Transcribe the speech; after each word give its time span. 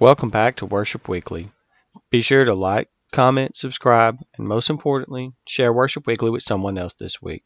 Welcome 0.00 0.30
back 0.30 0.54
to 0.58 0.66
Worship 0.66 1.08
Weekly. 1.08 1.50
Be 2.08 2.22
sure 2.22 2.44
to 2.44 2.54
like, 2.54 2.88
comment, 3.10 3.56
subscribe, 3.56 4.20
and 4.36 4.46
most 4.46 4.70
importantly, 4.70 5.32
share 5.44 5.72
Worship 5.72 6.06
Weekly 6.06 6.30
with 6.30 6.44
someone 6.44 6.78
else 6.78 6.94
this 6.94 7.20
week. 7.20 7.42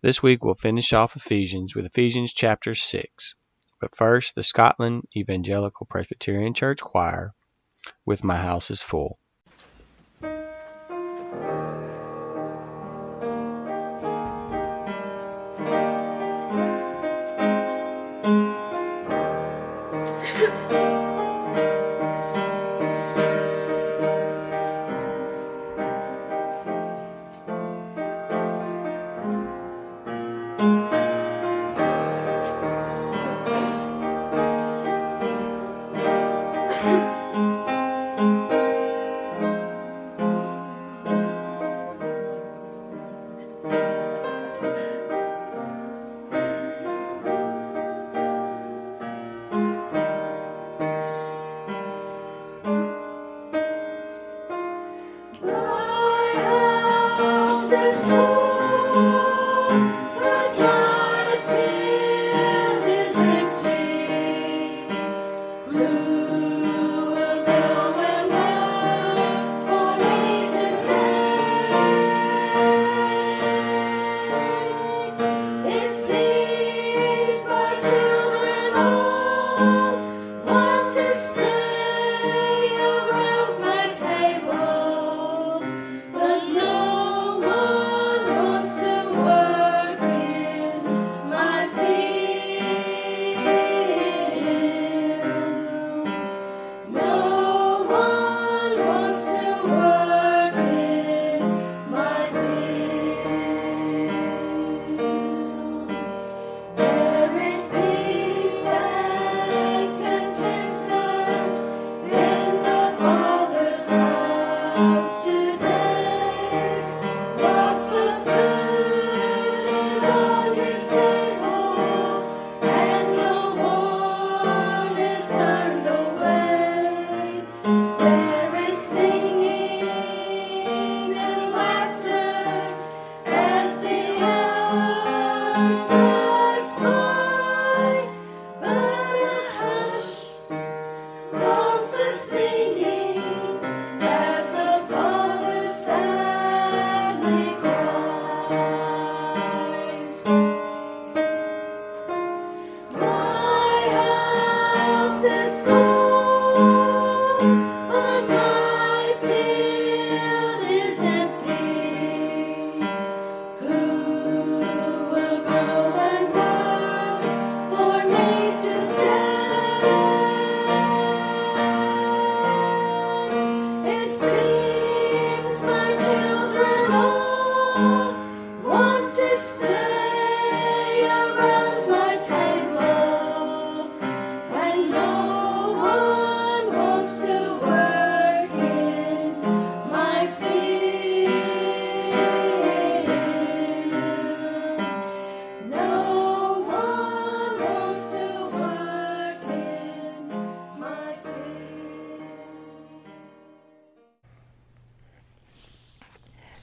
This 0.00 0.22
week 0.22 0.42
we'll 0.42 0.54
finish 0.54 0.94
off 0.94 1.14
Ephesians 1.14 1.74
with 1.74 1.84
Ephesians 1.84 2.32
chapter 2.32 2.74
6. 2.74 3.34
But 3.82 3.94
first, 3.94 4.34
the 4.34 4.42
Scotland 4.42 5.02
Evangelical 5.14 5.84
Presbyterian 5.84 6.54
Church 6.54 6.80
Choir 6.80 7.34
with 8.06 8.24
My 8.24 8.38
House 8.38 8.70
is 8.70 8.80
Full. 8.80 9.18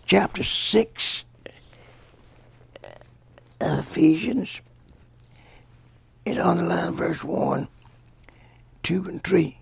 Chapter 0.10 0.44
6 0.44 1.24
of 3.62 3.80
Ephesians. 3.80 4.60
It's 6.26 6.40
on 6.40 6.58
the 6.58 6.64
line, 6.64 6.96
verse 6.96 7.24
1, 7.24 7.68
2, 8.82 9.04
and 9.04 9.24
3. 9.24 9.46
It 9.46 9.56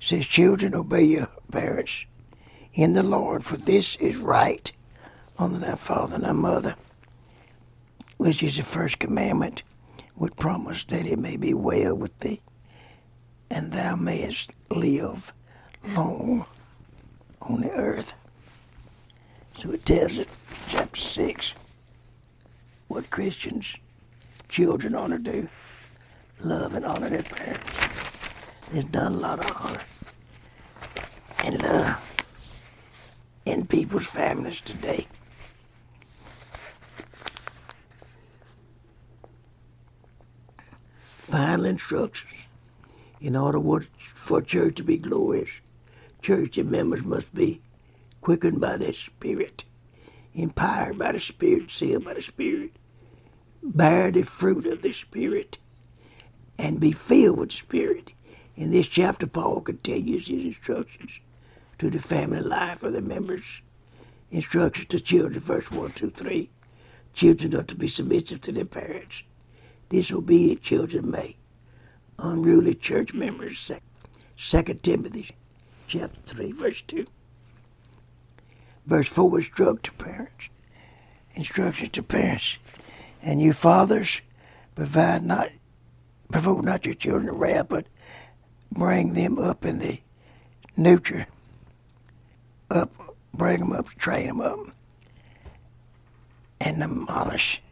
says, 0.00 0.24
Children, 0.24 0.74
obey 0.74 1.02
your 1.02 1.28
parents 1.52 2.06
in 2.72 2.94
the 2.94 3.02
Lord, 3.02 3.44
for 3.44 3.58
this 3.58 3.96
is 3.96 4.16
right. 4.16 4.72
Honor 5.36 5.58
thy 5.58 5.74
father 5.74 6.14
and 6.14 6.24
thy 6.24 6.32
mother, 6.32 6.76
which 8.16 8.42
is 8.42 8.56
the 8.56 8.62
first 8.62 8.98
commandment, 8.98 9.64
with 10.16 10.34
promise 10.36 10.84
that 10.84 11.06
it 11.06 11.18
may 11.18 11.36
be 11.36 11.52
well 11.52 11.94
with 11.94 12.18
thee, 12.20 12.40
and 13.50 13.70
thou 13.70 13.96
mayest 13.96 14.50
live 14.70 15.34
long 15.94 16.46
on 17.42 17.60
the 17.60 17.70
earth. 17.72 18.14
So 19.54 19.70
it 19.70 19.84
tells 19.86 20.18
it, 20.18 20.28
chapter 20.68 21.00
6, 21.00 21.54
what 22.88 23.08
Christians, 23.10 23.76
children 24.48 24.94
ought 24.94 25.08
to 25.08 25.18
do. 25.18 25.48
Love 26.40 26.74
and 26.74 26.84
honor 26.84 27.08
their 27.08 27.22
parents. 27.22 27.78
There's 28.70 28.84
done 28.86 29.14
a 29.14 29.16
lot 29.16 29.38
of 29.38 29.56
honor 29.56 29.80
and 31.44 31.62
love 31.62 32.24
in 33.46 33.66
people's 33.66 34.06
families 34.06 34.60
today. 34.60 35.06
Final 41.18 41.64
instructions. 41.64 42.32
In 43.20 43.36
order 43.36 43.60
for 43.98 44.42
church 44.42 44.74
to 44.76 44.82
be 44.82 44.98
glorious, 44.98 45.50
church 46.20 46.58
members 46.58 47.04
must 47.04 47.34
be 47.34 47.60
quickened 48.24 48.58
by 48.58 48.78
the 48.78 48.90
Spirit, 48.94 49.64
empowered 50.32 50.98
by 50.98 51.12
the 51.12 51.20
Spirit, 51.20 51.70
sealed 51.70 52.06
by 52.06 52.14
the 52.14 52.22
Spirit, 52.22 52.72
bear 53.62 54.10
the 54.10 54.22
fruit 54.22 54.66
of 54.66 54.80
the 54.80 54.92
Spirit, 54.92 55.58
and 56.58 56.80
be 56.80 56.90
filled 56.90 57.38
with 57.38 57.50
the 57.50 57.56
Spirit. 57.56 58.12
In 58.56 58.70
this 58.70 58.88
chapter, 58.88 59.26
Paul 59.26 59.60
continues 59.60 60.28
his 60.28 60.42
instructions 60.42 61.20
to 61.78 61.90
the 61.90 61.98
family 61.98 62.40
life 62.40 62.82
of 62.82 62.94
the 62.94 63.02
members. 63.02 63.60
Instructions 64.30 64.88
to 64.88 65.00
children, 65.00 65.40
verse 65.40 65.70
1, 65.70 65.92
2, 65.92 66.08
3. 66.08 66.50
Children 67.12 67.54
are 67.56 67.62
to 67.62 67.74
be 67.74 67.88
submissive 67.88 68.40
to 68.40 68.52
their 68.52 68.64
parents. 68.64 69.22
Disobedient 69.90 70.62
children 70.62 71.10
may. 71.10 71.36
Unruly 72.18 72.74
church 72.74 73.12
members 73.12 73.70
2 74.38 74.62
Timothy 74.82 75.28
chapter 75.86 76.20
3, 76.24 76.52
verse 76.52 76.80
2. 76.86 77.06
Verse 78.86 79.08
4 79.08 79.38
instruct 79.38 79.84
to 79.84 79.92
parents. 79.92 80.48
Instructions 81.34 81.90
to 81.90 82.02
parents. 82.02 82.58
And 83.22 83.40
you 83.40 83.52
fathers, 83.52 84.20
provide 84.74 85.24
not 85.24 85.50
provoke 86.30 86.64
not 86.64 86.84
your 86.84 86.94
children 86.94 87.26
to 87.26 87.32
wrath, 87.32 87.66
but 87.68 87.86
bring 88.72 89.14
them 89.14 89.38
up 89.38 89.64
in 89.64 89.78
the 89.78 90.00
nurture. 90.76 91.26
Up, 92.70 92.92
bring 93.32 93.60
them 93.60 93.72
up, 93.72 93.88
train 93.90 94.26
them 94.26 94.40
up, 94.40 94.58
and 96.60 96.82
admonish, 96.82 97.62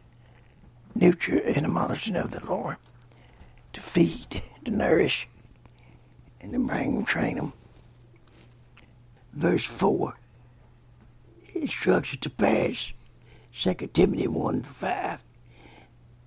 nurture 0.95 1.39
and 1.39 1.57
admonishing 1.57 2.15
of 2.15 2.31
the 2.31 2.45
Lord, 2.45 2.77
to 3.73 3.81
feed, 3.81 4.43
to 4.63 4.71
nourish, 4.71 5.27
and 6.39 6.53
to 6.53 6.59
bring 6.59 6.95
them, 6.95 7.05
train 7.05 7.35
them. 7.35 7.53
Verse 9.33 9.65
4 9.65 10.15
instruction 11.55 12.19
to 12.19 12.29
parents, 12.29 12.93
2 13.53 13.73
Timothy 13.93 14.27
1 14.27 14.61
to 14.63 14.69
5, 14.69 15.19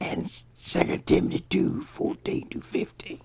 and 0.00 0.44
2 0.64 0.99
Timothy 0.99 1.44
2 1.49 1.81
14 1.82 2.49
to 2.49 2.61
15. 2.61 3.20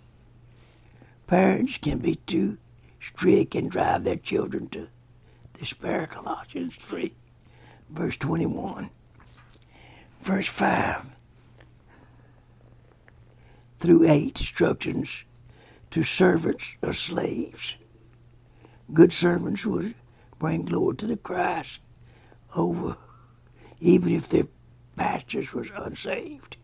Parents 1.28 1.78
can 1.78 2.00
be 2.00 2.16
too 2.16 2.58
strict 3.00 3.56
and 3.56 3.72
drive 3.72 4.04
their 4.04 4.16
children 4.16 4.68
to 4.70 4.88
despair, 5.54 6.08
Colossians 6.08 6.76
3, 6.76 7.14
verse 7.90 8.18
21. 8.18 8.90
Verse 10.22 10.48
5 10.48 11.06
through 13.82 14.08
8 14.08 14.40
instructions 14.40 15.24
to 15.90 16.04
servants 16.04 16.76
or 16.84 16.94
slaves. 16.94 17.76
Good 18.94 19.12
servants 19.12 19.66
would 19.66 19.96
bring 20.38 20.66
glory 20.66 20.98
to 20.98 21.08
the 21.08 21.18
Christ 21.18 21.80
over, 22.56 22.98
even 23.80 24.14
if 24.14 24.30
their 24.30 24.48
masters 24.96 25.54
was 25.54 25.70
unsaved. 25.76 26.58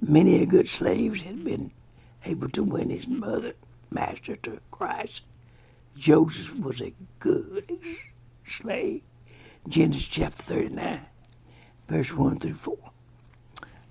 Many 0.00 0.42
a 0.42 0.46
good 0.46 0.68
slaves 0.68 1.22
had 1.22 1.44
been 1.44 1.72
able 2.24 2.48
to 2.50 2.62
win 2.62 2.90
his 2.90 3.06
mother, 3.06 3.54
master 3.90 4.36
to 4.36 4.60
Christ. 4.70 5.22
Joseph 5.96 6.56
was 6.58 6.80
a 6.80 6.94
good 7.18 7.64
slave. 8.46 9.02
Genesis 9.66 10.06
chapter 10.06 10.42
39, 10.42 11.00
verse 11.88 12.12
1 12.12 12.38
through 12.38 12.54
4. 12.54 12.78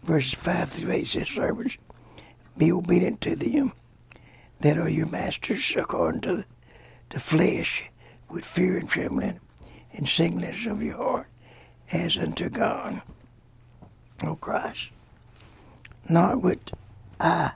Verses 0.04 0.34
5 0.34 0.70
through 0.70 0.92
8 0.92 1.08
says, 1.08 1.28
Servants, 1.28 1.78
be 2.58 2.72
obedient 2.72 3.22
to 3.22 3.36
them 3.36 3.74
that 4.62 4.78
are 4.78 4.90
your 4.90 5.06
masters 5.08 5.76
according 5.76 6.22
to 6.22 6.46
the 7.10 7.20
flesh, 7.20 7.84
with 8.30 8.44
fear 8.44 8.78
and 8.78 8.90
trembling, 8.90 9.40
and 9.98 10.08
singleness 10.08 10.66
of 10.66 10.82
your 10.82 10.96
heart, 10.96 11.28
as 11.92 12.18
unto 12.18 12.50
God, 12.50 13.02
O 14.24 14.36
Christ. 14.36 14.90
Not 16.08 16.42
with 16.42 16.60
eye 17.20 17.52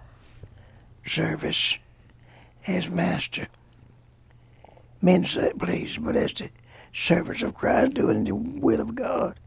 service 1.05 1.77
as 2.67 2.89
master. 2.89 3.47
Men 5.01 5.25
say, 5.25 5.53
please, 5.57 5.97
but 5.97 6.15
as 6.15 6.33
the 6.33 6.49
servants 6.93 7.43
of 7.43 7.53
Christ 7.53 7.93
doing 7.93 8.23
the 8.23 8.35
will 8.35 8.81
of 8.81 8.95
God 8.95 9.39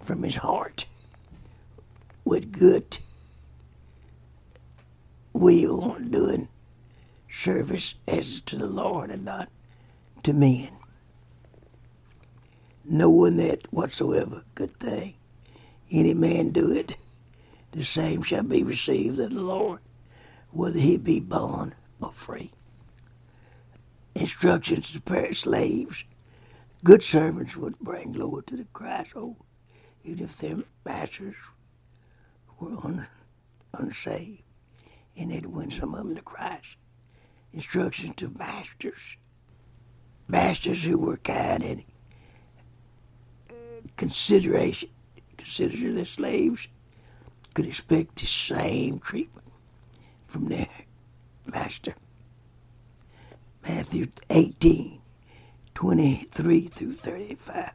from 0.00 0.22
his 0.22 0.36
heart 0.36 0.86
with 2.24 2.52
good 2.52 2.98
will, 5.32 5.96
doing 5.98 6.48
service 7.30 7.94
as 8.06 8.40
to 8.40 8.56
the 8.56 8.66
Lord 8.66 9.10
and 9.10 9.24
not 9.24 9.48
to 10.22 10.32
men. 10.32 10.70
Knowing 12.90 13.36
that 13.36 13.70
whatsoever 13.70 14.42
good 14.54 14.74
thing 14.80 15.14
any 15.90 16.14
man 16.14 16.50
do 16.50 16.72
it, 16.72 16.96
the 17.72 17.84
same 17.84 18.22
shall 18.22 18.42
be 18.42 18.62
received 18.62 19.18
of 19.20 19.30
the 19.30 19.40
Lord, 19.40 19.80
whether 20.50 20.78
he 20.78 20.96
be 20.96 21.20
bond 21.20 21.74
or 22.00 22.12
free. 22.12 22.50
Instructions 24.14 24.90
to 24.92 25.02
parent 25.02 25.36
slaves. 25.36 26.04
Good 26.82 27.02
servants 27.02 27.58
would 27.58 27.78
bring 27.78 28.12
glory 28.12 28.42
to 28.44 28.56
the 28.56 28.66
Christ, 28.72 29.10
oh, 29.14 29.36
even 30.02 30.24
if 30.24 30.38
their 30.38 30.56
masters 30.84 31.36
were 32.58 32.74
un, 32.84 33.06
unsaved, 33.74 34.42
and 35.14 35.30
they'd 35.30 35.44
win 35.44 35.70
some 35.70 35.94
of 35.94 36.06
them 36.06 36.16
to 36.16 36.22
Christ. 36.22 36.76
Instructions 37.52 38.16
to 38.16 38.30
masters. 38.30 39.16
Masters 40.26 40.84
who 40.84 40.98
were 40.98 41.18
kind 41.18 41.62
and 41.62 41.84
consideration, 43.98 44.88
consider 45.36 46.04
slaves, 46.04 46.68
could 47.52 47.66
expect 47.66 48.16
the 48.16 48.26
same 48.26 48.98
treatment 49.00 49.46
from 50.26 50.46
their 50.46 50.68
master. 51.44 51.94
Matthew 53.68 54.06
18, 54.30 55.00
23 55.74 56.60
through 56.68 56.94
35. 56.94 57.72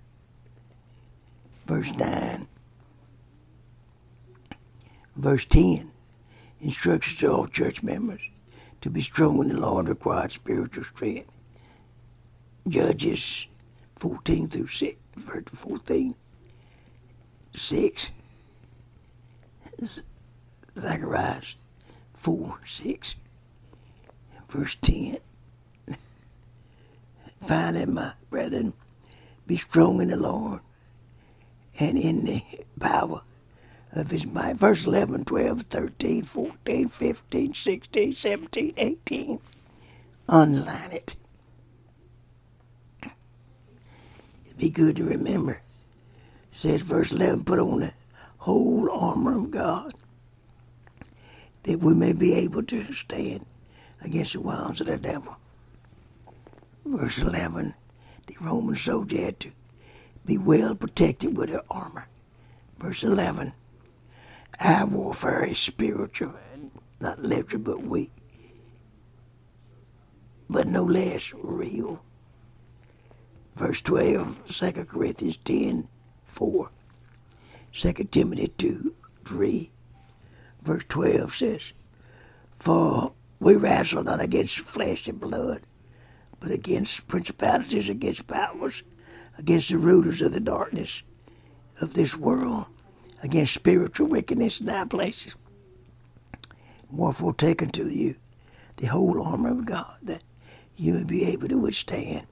Verse 1.66 1.94
9. 1.94 2.48
Verse 5.16 5.46
10. 5.46 5.92
Instructions 6.62 7.20
to 7.20 7.32
all 7.32 7.48
church 7.48 7.84
members 7.84 8.22
to 8.82 8.90
be 8.90 9.02
strong 9.02 9.42
in 9.42 9.50
the 9.50 9.60
Lord 9.60 9.88
required 9.88 10.32
spiritual 10.32 10.84
strength. 10.84 11.30
Judges 12.68 13.48
14 13.98 14.50
through 14.50 14.68
6, 14.68 14.98
verse 15.16 15.44
14, 15.54 16.16
6. 17.54 18.12
Zacharias 20.78 21.56
4, 22.16 22.60
6, 22.66 23.16
verse 24.50 24.76
10. 24.82 25.18
Finally, 27.42 27.86
my 27.86 28.14
brethren, 28.30 28.74
be 29.46 29.58
strong 29.58 30.02
in 30.02 30.10
the 30.10 30.16
Lord 30.16 30.62
and 31.80 31.98
in 31.98 32.24
the 32.26 32.44
power 32.80 33.22
of 33.92 34.10
his 34.12 34.26
might. 34.26 34.56
Verse 34.56 34.86
11, 34.86 35.26
12, 35.26 35.64
13, 35.64 36.24
14, 36.24 36.88
15, 36.88 37.54
16, 37.54 38.14
17, 38.14 38.74
18. 38.78 39.40
Underline 40.30 40.92
it. 40.92 41.16
Be 44.58 44.70
good 44.70 44.96
to 44.98 45.04
remember. 45.04 45.62
It 46.52 46.58
says, 46.58 46.82
verse 46.82 47.12
11, 47.12 47.44
put 47.46 47.60
on 47.60 47.80
the 47.82 47.94
whole 48.38 48.90
armor 48.92 49.38
of 49.38 49.52
God 49.52 49.94
that 51.64 51.80
we 51.80 51.94
may 51.94 52.14
be 52.14 52.34
able 52.34 52.64
to 52.64 52.92
stand 52.94 53.46
against 54.02 54.34
the 54.34 54.42
wiles 54.42 54.82
of 54.82 54.88
the 54.88 54.98
devil. 54.98 55.38
Verse 56.86 57.18
11, 57.18 57.74
the 58.28 58.36
Roman 58.42 58.76
soldier 58.76 59.18
had 59.18 59.40
to 59.40 59.52
be 60.26 60.38
well 60.38 60.76
protected 60.76 61.38
with 61.38 61.50
their 61.50 61.64
armor. 61.70 62.08
Verse 62.78 63.04
11, 63.04 63.54
our 64.60 64.86
warfare 64.86 65.46
is 65.46 65.60
spiritual, 65.60 66.34
not 67.00 67.20
literal, 67.20 67.62
but 67.62 67.82
weak, 67.82 68.12
but 70.50 70.68
no 70.68 70.84
less 70.84 71.34
real. 71.34 72.02
Verse 73.56 73.82
12, 73.82 74.46
2 74.46 74.72
Corinthians 74.86 75.38
10, 75.38 75.88
4. 76.26 76.70
2 77.72 77.94
Timothy 78.06 78.48
2, 78.58 78.96
3. 79.26 79.72
Verse 80.64 80.84
12 80.90 81.36
says, 81.36 81.74
For 82.58 83.14
we 83.40 83.56
wrestle 83.56 84.04
not 84.04 84.22
against 84.22 84.60
flesh 84.60 85.08
and 85.08 85.20
blood, 85.20 85.62
but 86.40 86.52
against 86.52 87.08
principalities, 87.08 87.90
against 87.90 88.28
powers, 88.28 88.84
against 89.38 89.70
the 89.70 89.78
rulers 89.78 90.22
of 90.22 90.32
the 90.32 90.40
darkness 90.40 91.04
of 91.82 91.94
this 91.94 92.16
world, 92.18 92.66
against 93.22 93.54
spiritual 93.54 94.08
wickedness 94.08 94.62
in 94.62 94.68
high 94.68 94.86
places. 94.86 95.36
Wherefore 96.92 97.34
take 97.34 97.62
unto 97.62 97.86
you 97.86 98.16
the 98.78 98.88
whole 98.88 99.22
armor 99.22 99.52
of 99.52 99.66
God, 99.66 99.98
that 100.04 100.24
you 100.76 100.94
may 100.94 101.04
be 101.04 101.26
able 101.26 101.48
to 101.48 101.58
withstand 101.58 102.28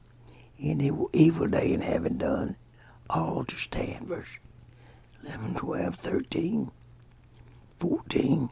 the 0.77 1.07
evil 1.13 1.47
day, 1.47 1.73
and 1.73 1.83
having 1.83 2.17
done 2.17 2.55
all 3.09 3.43
to 3.45 3.55
stand. 3.55 4.07
Verse 4.07 4.37
11, 5.25 5.55
12, 5.55 5.95
13, 5.95 6.71
14. 7.77 8.49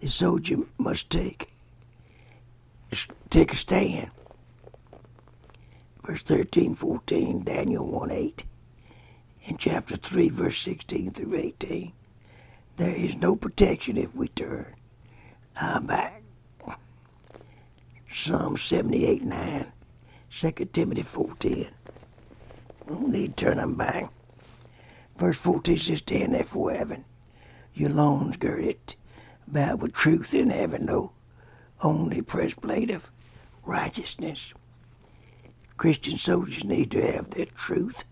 The 0.00 0.08
soldier 0.08 0.56
must 0.78 1.10
take 1.10 1.52
take 3.30 3.52
a 3.52 3.56
stand. 3.56 4.10
Verse 6.04 6.22
13, 6.22 6.74
14, 6.74 7.44
Daniel 7.44 7.86
1 7.86 8.10
8 8.10 8.44
in 9.46 9.56
chapter 9.56 9.96
3, 9.96 10.28
verse 10.30 10.60
16 10.60 11.12
through 11.12 11.36
18. 11.36 11.92
There 12.76 12.94
is 12.94 13.16
no 13.16 13.36
protection 13.36 13.96
if 13.96 14.14
we 14.14 14.28
turn 14.28 14.74
our 15.60 15.80
back. 15.80 16.22
Psalm 18.10 18.56
78 18.56 19.22
9, 19.22 19.72
2 20.34 20.50
Timothy 20.72 21.02
4.10. 21.02 21.68
We 22.86 22.94
don't 22.94 23.08
need 23.12 23.36
to 23.36 23.44
turn 23.44 23.58
them 23.58 23.74
back. 23.74 24.10
Verse 25.18 25.36
14 25.36 25.76
says, 25.76 25.98
Stand 25.98 26.34
therefore 26.34 26.72
having 26.72 27.04
your 27.74 27.90
loins 27.90 28.38
girded 28.38 28.96
about 29.46 29.80
with 29.80 29.92
truth 29.92 30.32
and 30.32 30.50
having 30.50 30.86
no 30.86 31.12
only 31.82 32.22
breastplate 32.22 32.90
of 32.90 33.10
righteousness. 33.64 34.54
Christian 35.76 36.16
soldiers 36.16 36.64
need 36.64 36.90
to 36.92 37.12
have 37.12 37.30
their 37.30 37.46
truth. 37.46 38.04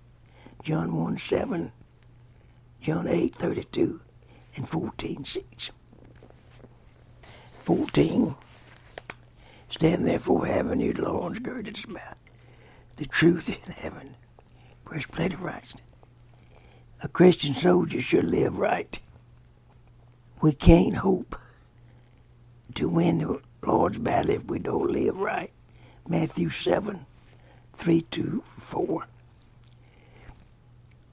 John 0.63 0.95
1 0.95 1.17
7, 1.17 1.73
John 2.83 3.09
8 3.09 3.35
32, 3.35 4.01
and 4.57 4.69
14 4.69 5.25
6. 5.25 5.71
14. 7.63 8.35
Stand 9.71 10.07
therefore 10.07 10.47
having 10.47 10.81
your 10.81 10.95
loins 10.95 11.39
girded 11.39 11.83
about 11.89 12.19
the 12.97 13.07
truth 13.07 13.49
in 13.49 13.73
heaven, 13.73 14.17
breastplate 14.85 15.33
of 15.33 15.43
righteousness. 15.43 15.85
A 17.03 17.09
Christian 17.09 17.55
soldier 17.55 18.01
should 18.01 18.25
live 18.25 18.59
right. 18.59 19.01
We 20.43 20.53
can't 20.53 20.97
hope 20.97 21.37
to 22.75 22.89
win 22.89 23.19
the 23.19 23.41
Lord's 23.65 23.99
battle 23.99 24.33
if 24.33 24.45
we 24.45 24.59
don't 24.59 24.91
live 24.91 25.17
right. 25.17 25.53
Matthew 26.07 26.49
7 26.49 27.07
3 27.73 28.01
to 28.03 28.43
4. 28.47 29.07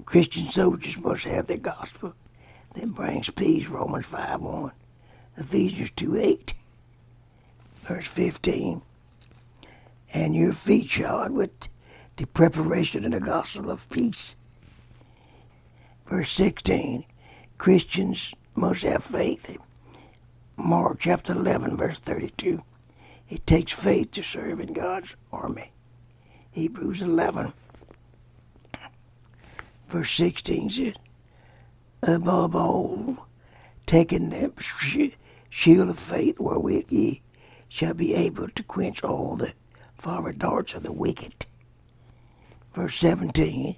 Christian 0.04 0.50
soldiers 0.50 1.00
must 1.00 1.26
have 1.26 1.48
the 1.48 1.58
gospel 1.58 2.14
that 2.74 2.94
brings 2.96 3.30
peace. 3.30 3.68
Romans 3.68 4.08
5 4.08 4.42
1. 4.42 4.72
Ephesians 5.38 5.92
2 5.92 6.18
8 6.18 6.54
verse 7.88 8.08
15. 8.08 8.82
And 10.14 10.36
your 10.36 10.54
feet 10.54 10.90
shod 10.90 11.32
with 11.32 11.70
the 12.18 12.28
preparation 12.28 13.06
of 13.06 13.12
the 13.12 13.20
gospel 13.20 13.72
of 13.72 13.90
peace. 13.90 14.36
Verse 16.06 16.30
16. 16.32 17.06
Christians 17.58 18.34
must 18.56 18.84
have 18.84 19.04
faith. 19.04 19.58
Mark 20.58 20.98
chapter 21.00 21.34
11, 21.34 21.78
verse 21.78 22.00
32. 22.00 22.62
It 23.30 23.46
takes 23.46 23.74
faith 23.74 24.12
to 24.12 24.24
serve 24.24 24.60
in 24.60 24.74
God's 24.74 25.16
army. 25.32 25.72
Hebrews 26.52 27.02
11, 27.02 27.54
verse 29.90 30.12
16 30.12 30.70
says, 30.70 30.94
Above 32.02 32.56
all, 32.56 33.28
taking 33.86 34.30
the 34.30 34.52
shield 35.50 35.90
of 35.90 36.00
faith 36.00 36.40
wherewith 36.40 36.92
ye 36.92 37.22
shall 37.70 37.94
be 37.94 38.14
able 38.14 38.50
to 38.50 38.64
quench 38.64 39.04
all 39.04 39.36
the 39.36 39.54
forward 39.98 40.40
darts 40.40 40.74
of 40.74 40.84
the 40.84 40.92
wicked. 40.92 41.46
Verse 42.74 42.96
17 42.96 43.78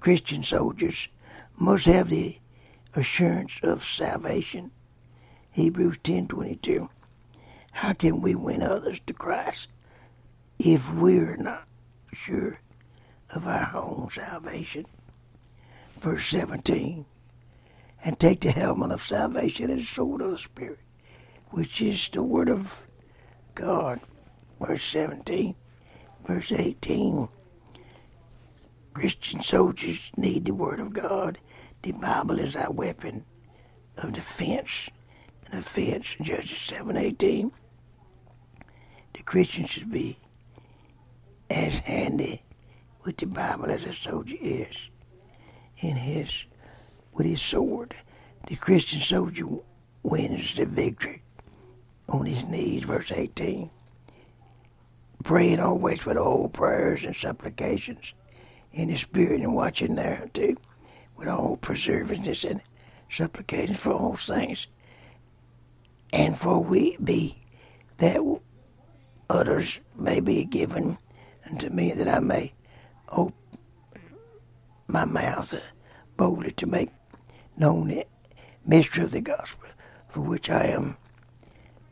Christian 0.00 0.42
soldiers 0.42 1.08
must 1.56 1.86
have 1.86 2.08
the 2.08 2.38
assurance 2.94 3.60
of 3.62 3.82
salvation. 3.82 4.70
Hebrews 5.50 5.98
10:22. 5.98 6.88
How 7.72 7.92
can 7.92 8.20
we 8.20 8.34
win 8.34 8.62
others 8.62 9.00
to 9.06 9.12
Christ 9.12 9.68
if 10.58 10.92
we're 10.92 11.36
not 11.36 11.66
sure 12.12 12.60
of 13.30 13.46
our 13.46 13.76
own 13.76 14.10
salvation? 14.10 14.86
Verse 16.00 16.26
17. 16.26 17.06
And 18.04 18.18
take 18.18 18.40
the 18.40 18.52
helmet 18.52 18.92
of 18.92 19.02
salvation 19.02 19.70
and 19.70 19.80
the 19.80 19.84
sword 19.84 20.20
of 20.22 20.30
the 20.30 20.38
Spirit, 20.38 20.78
which 21.50 21.80
is 21.80 22.08
the 22.08 22.22
Word 22.22 22.48
of 22.48 22.86
God. 23.54 24.00
Verse 24.60 24.84
17, 24.84 25.54
verse 26.26 26.52
18. 26.52 27.28
Christian 28.92 29.40
soldiers 29.40 30.10
need 30.16 30.44
the 30.44 30.54
Word 30.54 30.80
of 30.80 30.92
God. 30.92 31.38
The 31.82 31.92
Bible 31.92 32.38
is 32.38 32.56
our 32.56 32.70
weapon 32.70 33.24
of 33.96 34.12
defense. 34.12 34.90
And 35.46 35.60
offense, 35.60 36.16
Judges 36.20 36.58
7.18. 36.58 37.52
The 39.14 39.22
Christian 39.22 39.66
should 39.66 39.90
be 39.90 40.18
as 41.48 41.78
handy 41.80 42.42
with 43.04 43.16
the 43.16 43.26
Bible 43.26 43.70
as 43.70 43.84
a 43.84 43.92
soldier 43.92 44.36
is 44.40 44.76
in 45.78 45.96
his 45.96 46.46
with 47.12 47.26
his 47.26 47.40
sword. 47.40 47.94
The 48.48 48.56
Christian 48.56 49.00
soldier 49.00 49.46
wins 50.02 50.56
the 50.56 50.66
victory 50.66 51.22
on 52.08 52.26
his 52.26 52.44
knees, 52.44 52.84
verse 52.84 53.12
18, 53.12 53.70
praying 55.24 55.60
always 55.60 56.04
with 56.04 56.16
all 56.16 56.48
prayers 56.48 57.04
and 57.04 57.14
supplications 57.14 58.14
in 58.72 58.88
the 58.88 58.96
Spirit 58.96 59.40
and 59.40 59.54
watching 59.54 59.94
there 59.94 60.28
too, 60.32 60.56
with 61.16 61.28
all 61.28 61.56
perseverance 61.56 62.44
and 62.44 62.62
supplications 63.10 63.78
for 63.78 63.92
all 63.92 64.16
things, 64.16 64.66
and 66.12 66.38
for 66.38 66.62
we 66.62 66.96
be 67.02 67.42
that 67.98 68.20
others 69.28 69.80
may 69.96 70.20
be 70.20 70.44
given 70.44 70.96
unto 71.50 71.68
me 71.70 71.92
that 71.92 72.08
I 72.08 72.20
may 72.20 72.52
open 73.08 73.34
my 74.86 75.04
mouth 75.04 75.54
boldly 76.16 76.52
to 76.52 76.66
make 76.66 76.90
known 77.56 77.88
the 77.88 78.06
mystery 78.64 79.04
of 79.04 79.10
the 79.10 79.20
gospel, 79.20 79.68
for 80.08 80.20
which 80.20 80.48
I 80.48 80.66
am 80.66 80.96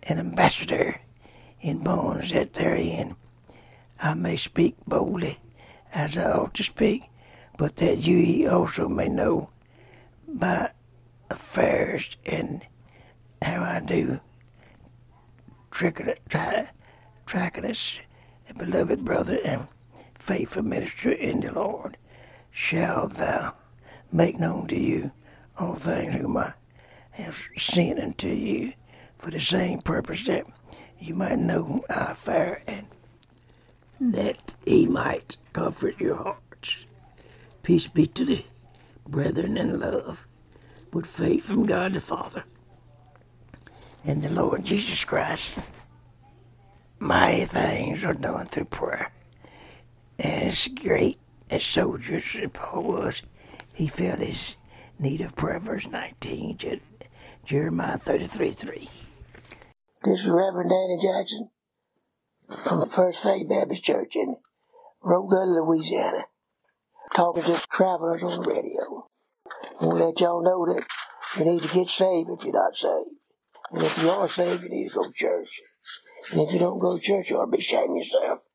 an 0.09 0.19
ambassador 0.19 1.01
in 1.61 1.79
bonds 1.79 2.33
that 2.33 2.55
therein 2.55 3.17
I 4.01 4.15
may 4.15 4.37
speak 4.37 4.77
boldly 4.87 5.39
as 5.93 6.19
I 6.19 6.31
ought 6.31 6.55
to 6.55 6.63
speak, 6.63 7.05
but 7.57 7.77
that 7.77 7.99
you 7.99 8.49
also 8.51 8.89
may 8.89 9.09
know 9.09 9.51
my 10.27 10.71
affairs 11.31 12.17
and 12.27 12.65
how 13.41 13.63
I 13.63 13.81
do. 13.81 14.21
Tychicus, 15.73 18.01
a 18.49 18.55
beloved 18.55 19.05
brother 19.05 19.39
and 19.45 19.69
faithful 20.15 20.63
minister 20.63 21.13
in 21.13 21.41
the 21.41 21.53
Lord, 21.53 21.97
shall 22.51 23.09
thou 23.09 23.55
make 24.13 24.39
known 24.39 24.67
to 24.69 24.79
you 24.79 25.13
all 25.59 25.75
things 25.75 26.15
whom 26.15 26.37
I 26.37 26.53
have 27.13 27.43
sent 27.57 27.99
unto 27.99 28.29
you 28.29 28.75
for 29.18 29.30
the 29.30 29.40
same 29.40 29.80
purpose 29.80 30.25
that 30.26 30.46
you 30.99 31.14
might 31.14 31.38
know 31.38 31.85
our 31.88 32.11
affair 32.12 32.62
and 32.66 32.87
that 34.00 34.54
he 34.64 34.87
might 34.87 35.37
comfort 35.52 35.99
your 36.00 36.16
hearts. 36.16 36.85
Peace 37.62 37.88
be 37.88 38.06
to 38.06 38.25
the 38.25 38.44
brethren 39.08 39.56
in 39.56 39.80
love, 39.80 40.26
with 40.92 41.06
faith 41.06 41.44
from 41.44 41.66
God 41.66 41.94
the 41.94 42.00
Father 42.00 42.44
and 44.04 44.23
the 44.23 44.30
Lord 44.30 44.64
Jesus 44.64 45.04
Christ. 45.04 45.58
Mighty 46.99 47.44
things 47.44 48.04
are 48.04 48.14
done 48.14 48.46
through 48.46 48.66
prayer. 48.66 49.11
As 50.18 50.68
great 50.68 51.18
as 51.50 51.62
soldiers 51.62 52.37
as 52.40 52.50
Paul 52.52 52.85
was, 52.85 53.23
he 53.73 53.87
felt 53.87 54.20
his 54.20 54.56
need 54.99 55.20
of 55.20 55.37
prayer. 55.37 55.58
Verse 55.58 55.87
19, 55.87 56.58
Jeremiah 57.44 57.99
33 57.99 58.50
3. 58.50 58.88
This 60.05 60.21
is 60.21 60.29
Reverend 60.29 60.71
Danny 60.71 60.99
Jackson 61.00 61.50
from 62.65 62.81
the 62.81 62.87
First 62.87 63.23
Faith 63.23 63.49
Baptist 63.49 63.83
Church 63.83 64.15
in 64.15 64.37
Rockville, 65.03 65.65
Louisiana, 65.65 66.26
talking 67.15 67.43
to 67.45 67.61
travelers 67.73 68.23
on 68.23 68.43
the 68.43 68.49
radio. 68.49 69.09
I 69.81 69.87
want 69.87 69.99
to 69.99 70.05
let 70.05 70.21
y'all 70.21 70.45
know 70.45 70.67
that 70.67 70.87
you 71.38 71.45
need 71.47 71.62
to 71.62 71.75
get 71.75 71.88
saved 71.88 72.29
if 72.31 72.45
you're 72.45 72.53
not 72.53 72.76
saved. 72.76 73.17
And 73.73 73.83
if 73.83 73.99
you 73.99 74.11
are 74.11 74.29
saved, 74.29 74.62
you 74.65 74.69
need 74.69 74.88
to 74.91 74.95
go 74.95 75.05
to 75.05 75.12
church. 75.12 75.62
And 76.31 76.43
if 76.43 76.53
you 76.53 76.59
don't 76.59 76.79
go 76.79 76.99
to 76.99 77.03
church, 77.03 77.31
you 77.31 77.37
ought 77.37 77.47
to 77.47 77.53
be 77.53 77.59
ashamed 77.59 77.97
yourself. 77.97 78.47